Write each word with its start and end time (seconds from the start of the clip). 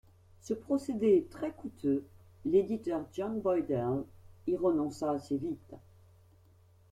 Ce 0.41 0.55
procédé 0.55 1.09
est 1.09 1.29
très 1.29 1.51
couteux, 1.51 2.03
l'éditeur 2.43 3.05
John 3.13 3.39
Boydell 3.39 4.01
y 4.47 4.55
renonça 4.55 5.11
assez 5.11 5.37
vite. 5.37 5.75